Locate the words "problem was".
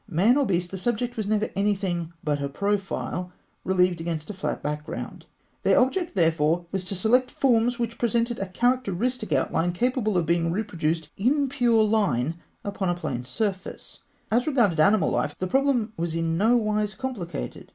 15.45-16.15